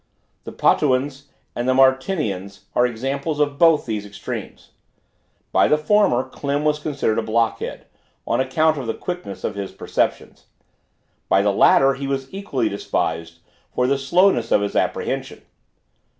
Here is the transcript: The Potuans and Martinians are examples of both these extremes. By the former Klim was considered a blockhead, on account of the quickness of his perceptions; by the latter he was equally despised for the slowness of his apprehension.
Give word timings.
The 0.45 0.51
Potuans 0.51 1.27
and 1.55 1.67
Martinians 1.67 2.65
are 2.73 2.87
examples 2.87 3.39
of 3.39 3.59
both 3.59 3.85
these 3.85 4.03
extremes. 4.03 4.71
By 5.51 5.67
the 5.67 5.77
former 5.77 6.27
Klim 6.27 6.63
was 6.63 6.79
considered 6.79 7.19
a 7.19 7.21
blockhead, 7.21 7.85
on 8.25 8.39
account 8.39 8.79
of 8.79 8.87
the 8.87 8.95
quickness 8.95 9.43
of 9.43 9.53
his 9.53 9.71
perceptions; 9.71 10.47
by 11.29 11.43
the 11.43 11.53
latter 11.53 11.93
he 11.93 12.07
was 12.07 12.33
equally 12.33 12.67
despised 12.67 13.41
for 13.75 13.85
the 13.85 13.99
slowness 13.99 14.51
of 14.51 14.61
his 14.61 14.75
apprehension. 14.75 15.43